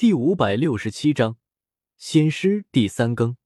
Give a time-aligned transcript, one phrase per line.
[0.00, 1.36] 第五百六十七章，
[1.98, 3.36] 仙师第三更。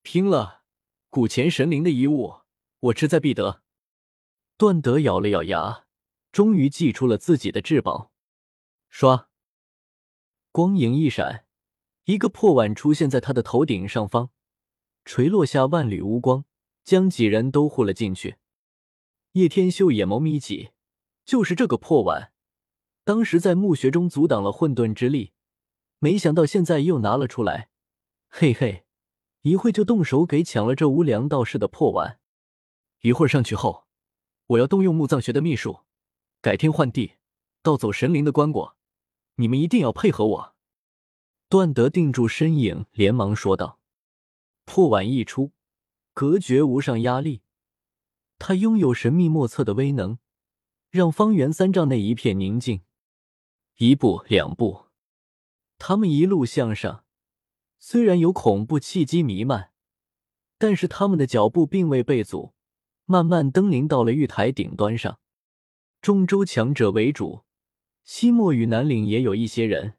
[0.00, 0.62] 拼了！
[1.10, 2.36] 古前神灵的遗物，
[2.80, 3.62] 我志在必得。
[4.56, 5.84] 段德咬了咬牙，
[6.32, 8.10] 终于祭出了自己的至宝。
[8.88, 9.28] 刷，
[10.50, 11.44] 光影一闪，
[12.04, 14.30] 一个破碗出现在他的头顶上方，
[15.04, 16.46] 垂落下万缕乌光，
[16.84, 18.36] 将几人都护了进去。
[19.32, 20.70] 叶天秀眼眸眯起，
[21.26, 22.32] 就是这个破碗，
[23.04, 25.34] 当时在墓穴中阻挡了混沌之力。
[25.98, 27.70] 没想到现在又拿了出来，
[28.28, 28.84] 嘿嘿，
[29.42, 32.20] 一会就动手给抢了这无良道士的破碗。
[33.00, 33.86] 一会儿上去后，
[34.48, 35.80] 我要动用墓葬学的秘术，
[36.40, 37.14] 改天换地，
[37.62, 38.74] 盗走神灵的棺椁。
[39.36, 40.54] 你们一定要配合我。
[41.48, 43.78] 段德定住身影，连忙说道
[44.64, 45.52] ：“破碗一出，
[46.12, 47.42] 隔绝无上压力，
[48.38, 50.18] 他拥有神秘莫测的威能，
[50.90, 52.82] 让方圆三丈内一片宁静。
[53.76, 54.85] 一步，两步。”
[55.78, 57.04] 他们一路向上，
[57.78, 59.72] 虽然有恐怖气机弥漫，
[60.58, 62.54] 但是他们的脚步并未被阻，
[63.04, 65.18] 慢慢登临到了玉台顶端上。
[66.00, 67.42] 中州强者为主，
[68.04, 69.94] 西漠与南岭也有一些人，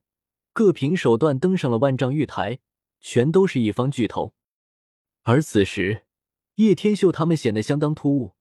[0.53, 2.59] 各凭手段登上了万丈玉台，
[2.99, 4.33] 全都是一方巨头。
[5.23, 6.05] 而此时，
[6.55, 8.35] 叶天秀他们显得相当突兀，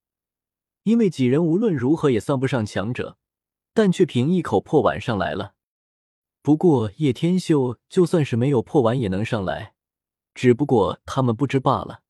[0.85, 3.19] 因为几人无论如何也算不上强者，
[3.75, 5.56] 但却凭一口破碗上来了。
[6.47, 9.75] 不过叶天秀就算是没有破碗也能上来，
[10.33, 12.05] 只不过他们不知罢了。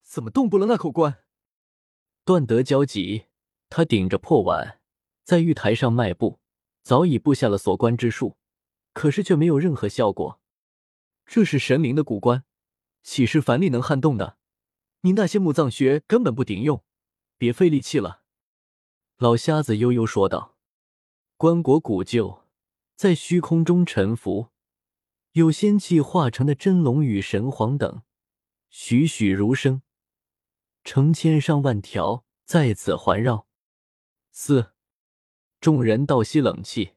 [0.00, 1.24] 怎么动不了那口棺？
[2.24, 3.24] 段德焦急，
[3.68, 4.80] 他顶着破碗
[5.24, 6.38] 在玉台上迈步，
[6.84, 8.36] 早已布下了锁棺之术，
[8.92, 10.40] 可是却没有任何效果。
[11.26, 12.44] 这是神灵的古棺，
[13.02, 14.38] 岂是凡力能撼动的？
[15.00, 16.84] 你那些墓葬穴根本不顶用，
[17.36, 18.22] 别费力气了。
[19.16, 20.54] 老瞎子悠悠说道
[21.36, 22.37] ：“棺椁古旧。”
[22.98, 24.48] 在虚空中沉浮，
[25.30, 28.02] 有仙气化成的真龙与神皇等，
[28.70, 29.82] 栩栩如生，
[30.82, 33.46] 成千上万条在此环绕。
[34.32, 34.72] 四
[35.60, 36.94] 众人倒吸冷气，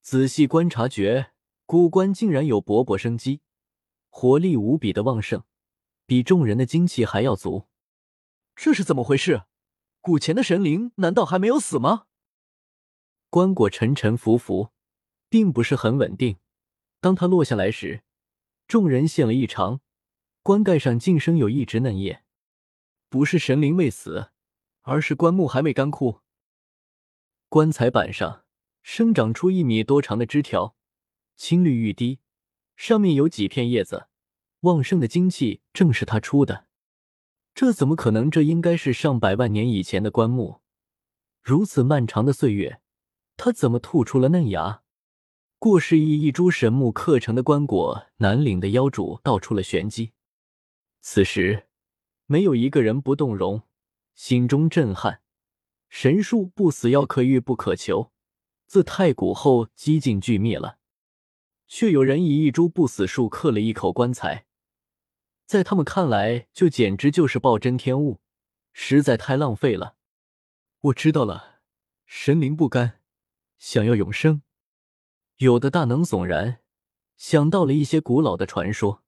[0.00, 1.32] 仔细观察觉，
[1.66, 3.40] 古棺竟然有勃勃生机，
[4.10, 5.42] 活力无比的旺盛，
[6.06, 7.66] 比众人的精气还要足。
[8.54, 9.46] 这是怎么回事？
[10.00, 12.06] 古前的神灵难道还没有死吗？
[13.28, 14.70] 棺椁沉沉浮浮。
[15.28, 16.36] 并不是很稳定。
[17.00, 18.02] 当它落下来时，
[18.66, 19.80] 众人现了异常，
[20.42, 22.24] 棺盖上竟生有一只嫩叶，
[23.08, 24.30] 不是神灵未死，
[24.82, 26.20] 而是棺木还未干枯。
[27.48, 28.44] 棺材板上
[28.82, 30.76] 生长出一米多长的枝条，
[31.36, 32.20] 青绿欲滴，
[32.76, 34.08] 上面有几片叶子，
[34.60, 36.66] 旺盛的精气正是它出的。
[37.54, 38.30] 这怎么可能？
[38.30, 40.60] 这应该是上百万年以前的棺木，
[41.42, 42.80] 如此漫长的岁月，
[43.36, 44.82] 它怎么吐出了嫩芽？
[45.60, 50.12] 过世以一株神木刻成的棺椁，南岭的妖主道出了玄机。
[51.00, 51.66] 此时，
[52.26, 53.62] 没有一个人不动容，
[54.14, 55.20] 心中震撼。
[55.88, 58.12] 神树不死药可遇不可求，
[58.66, 60.78] 自太古后几近俱灭了。
[61.66, 64.46] 却有人以一株不死树刻了一口棺材，
[65.44, 68.20] 在他们看来，就简直就是暴殄天物，
[68.72, 69.96] 实在太浪费了。
[70.82, 71.62] 我知道了，
[72.06, 73.00] 神灵不甘，
[73.58, 74.42] 想要永生。
[75.38, 76.62] 有的大能悚然，
[77.16, 79.04] 想到了一些古老的传说。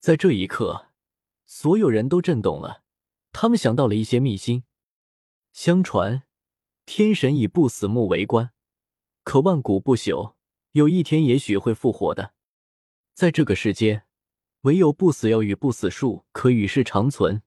[0.00, 0.88] 在这一刻，
[1.46, 2.82] 所有人都震动了。
[3.30, 4.64] 他们想到了一些秘辛。
[5.52, 6.24] 相传，
[6.84, 8.50] 天神以不死木为棺，
[9.22, 10.34] 可万古不朽，
[10.72, 12.34] 有一天也许会复活的。
[13.14, 14.04] 在这个世间，
[14.62, 17.42] 唯有不死药与不死树可与世长存，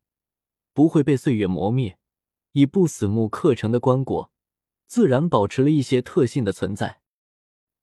[0.74, 2.00] 不会被岁月磨灭。
[2.54, 4.30] 以不死木刻成的棺椁，
[4.88, 7.02] 自然保持了一些特性的存在。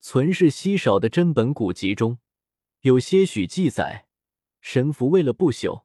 [0.09, 2.21] 存世稀少的真本古籍中，
[2.83, 4.07] 有些许记载：
[4.61, 5.83] 神符为了不朽，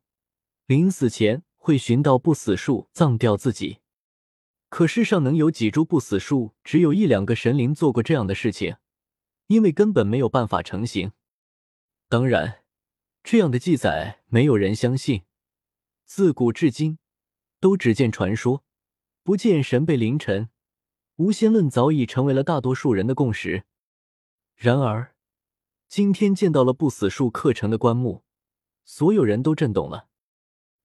[0.67, 3.79] 临死前会寻到不死树葬掉自己。
[4.69, 6.53] 可世上能有几株不死树？
[6.63, 8.75] 只有一两个神灵做过这样的事情，
[9.47, 11.13] 因为根本没有办法成型。
[12.07, 12.59] 当然，
[13.24, 15.24] 这样的记载没有人相信。
[16.06, 17.00] 自古至今，
[17.59, 18.63] 都只见传说，
[19.24, 20.50] 不见神被凌晨。
[21.15, 23.63] 无仙论早已成为了大多数人的共识。
[24.62, 25.16] 然而，
[25.88, 28.24] 今天见到了不死树刻成的棺木，
[28.86, 30.08] 所有人都震动了。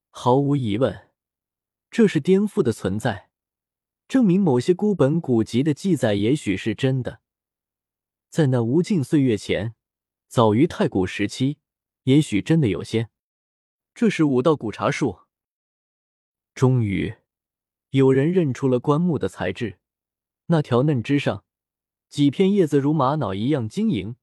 [0.09, 1.11] 毫无疑问，
[1.91, 3.29] 这是颠覆的存在，
[4.07, 7.21] 证明某些孤本古籍的记载也许是真的。
[8.31, 9.75] 在那无尽岁月前，
[10.27, 11.59] 早于太古时期，
[12.05, 13.11] 也许真的有仙。
[13.93, 15.19] 这是武道古茶树。
[16.55, 17.17] 终于，
[17.91, 19.77] 有人认出了棺木的材质，
[20.47, 21.43] 那条嫩枝上。
[22.09, 24.15] 几片叶子如玛瑙一样晶莹，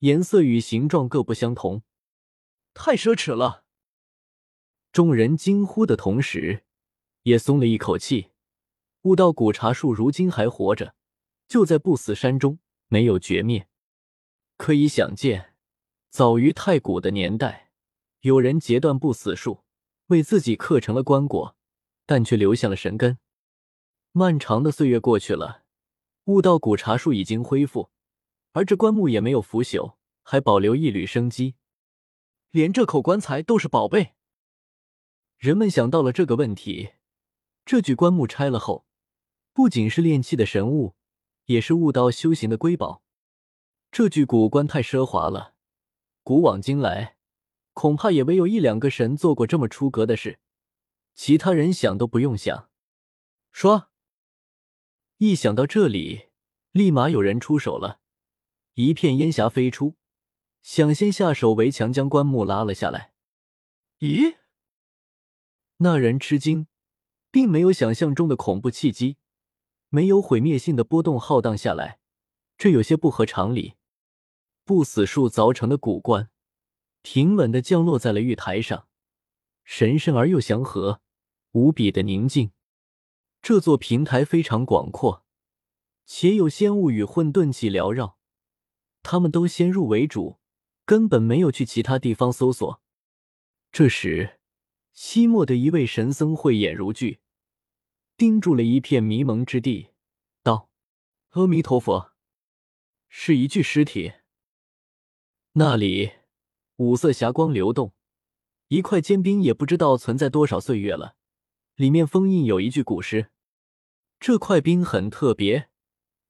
[0.00, 1.82] 颜色与形状各不相同，
[2.74, 3.64] 太奢侈了。
[4.92, 6.64] 众人惊呼的同时，
[7.22, 8.30] 也松了一口气。
[9.02, 10.94] 悟道古茶树如今还活着，
[11.46, 12.58] 就在不死山中，
[12.88, 13.68] 没有绝灭。
[14.56, 15.54] 可以想见，
[16.10, 17.70] 早于太古的年代，
[18.20, 19.64] 有人截断不死树，
[20.06, 21.54] 为自己刻成了棺椁，
[22.04, 23.18] 但却留下了神根。
[24.12, 25.65] 漫长的岁月过去了，
[26.26, 27.90] 悟道古茶树已经恢复，
[28.50, 29.94] 而这棺木也没有腐朽，
[30.24, 31.54] 还保留一缕生机。
[32.50, 34.14] 连这口棺材都是宝贝。
[35.38, 36.94] 人们想到了这个问题：
[37.64, 38.86] 这具棺木拆了后，
[39.52, 40.96] 不仅是炼器的神物，
[41.44, 43.04] 也是悟道修行的瑰宝。
[43.92, 45.54] 这具古棺太奢华了，
[46.24, 47.18] 古往今来，
[47.72, 50.40] 恐怕也唯有一两个神做过这么出格的事，
[51.14, 52.68] 其他人想都不用想。
[53.52, 53.90] 说。
[55.18, 56.26] 一想到这里，
[56.72, 58.00] 立马有人出手了。
[58.74, 59.96] 一片烟霞飞出，
[60.60, 63.14] 想先下手为强，将棺木拉了下来。
[64.00, 64.36] 咦？
[65.78, 66.66] 那人吃惊，
[67.30, 69.16] 并没有想象中的恐怖契机，
[69.88, 71.98] 没有毁灭性的波动浩荡下来，
[72.58, 73.76] 这有些不合常理。
[74.66, 76.28] 不死树凿成的古棺，
[77.00, 78.86] 平稳的降落在了玉台上，
[79.64, 81.00] 神圣而又祥和，
[81.52, 82.50] 无比的宁静。
[83.42, 85.24] 这座平台非常广阔，
[86.04, 88.18] 且有仙雾与混沌气缭绕，
[89.02, 90.38] 他们都先入为主，
[90.84, 92.82] 根本没有去其他地方搜索。
[93.70, 94.40] 这时，
[94.92, 97.20] 西漠的一位神僧慧眼如炬，
[98.16, 99.90] 盯住了一片迷蒙之地，
[100.42, 100.70] 道
[101.30, 102.12] ：“阿弥陀佛，
[103.08, 104.14] 是一具尸体。
[105.52, 106.12] 那里
[106.76, 107.92] 五色霞光流动，
[108.68, 111.16] 一块坚冰也不知道存在多少岁月了，
[111.76, 113.30] 里面封印有一句古诗。”
[114.18, 115.70] 这块冰很特别，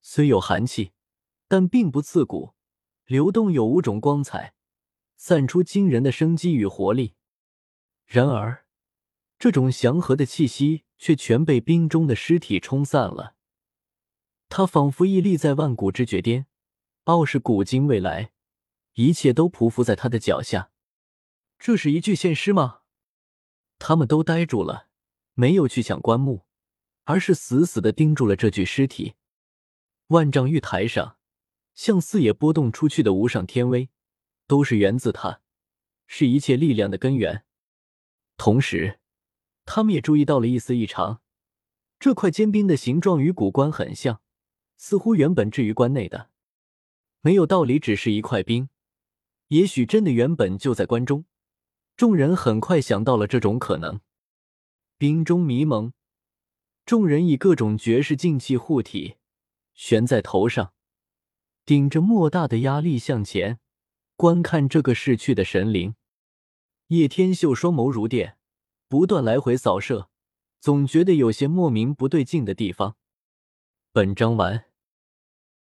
[0.00, 0.93] 虽有寒气，
[1.48, 2.54] 但并不刺骨，
[3.04, 4.54] 流动有五种光彩，
[5.16, 7.14] 散出惊人的生机与活力。
[8.04, 8.66] 然而，
[9.38, 13.37] 这种祥和的气息却全被冰中的尸体冲散了。
[14.48, 16.46] 它仿佛屹立在万古之绝巅，
[17.04, 18.32] 傲视古今未来，
[18.94, 20.70] 一切都匍匐在他的脚下。
[21.58, 22.81] 这是一具现尸吗？
[23.78, 24.88] 他们都呆住了，
[25.36, 26.42] 没有去抢棺木。
[27.08, 29.14] 而是死死的盯住了这具尸体。
[30.08, 31.18] 万丈玉台上，
[31.72, 33.90] 向四野波动出去的无上天威，
[34.48, 35.40] 都是源自他，
[36.08, 37.44] 是一切力量的根源。
[38.36, 38.98] 同时，
[39.64, 41.22] 他们也注意到了一丝异常：
[42.00, 44.20] 这块坚冰的形状与古棺很像，
[44.76, 46.30] 似乎原本置于棺内的，
[47.20, 48.68] 没有道理只是一块冰。
[49.46, 51.24] 也许真的原本就在棺中。
[51.96, 54.00] 众人很快想到了这种可能。
[54.98, 55.93] 冰中迷蒙。
[56.87, 59.16] 众人以各种绝世劲气护体，
[59.75, 60.72] 悬在头上，
[61.64, 63.58] 顶着莫大的压力向前
[64.16, 65.96] 观看这个逝去的神灵。
[66.88, 68.38] 叶天秀双眸如电，
[68.88, 70.08] 不断来回扫射，
[70.60, 72.96] 总觉得有些莫名不对劲的地方。
[73.93, 74.66] 本章完。